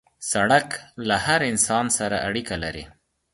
سړک 0.31 0.67
له 1.07 1.15
هر 1.25 1.39
انسان 1.51 1.85
سره 1.97 2.17
اړیکه 2.27 2.55
لري. 2.63 2.85